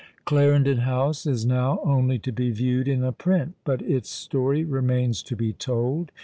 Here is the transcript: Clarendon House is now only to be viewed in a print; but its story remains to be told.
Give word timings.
Clarendon 0.25 0.79
House 0.79 1.27
is 1.27 1.45
now 1.45 1.79
only 1.83 2.17
to 2.17 2.31
be 2.31 2.49
viewed 2.49 2.87
in 2.87 3.03
a 3.03 3.11
print; 3.11 3.53
but 3.63 3.83
its 3.83 4.09
story 4.09 4.63
remains 4.63 5.21
to 5.21 5.35
be 5.35 5.53
told. 5.53 6.11